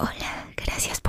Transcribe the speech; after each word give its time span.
Hola, 0.00 0.46
gracias 0.56 1.00
por 1.00 1.07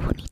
I 0.00 0.06
need 0.06 0.27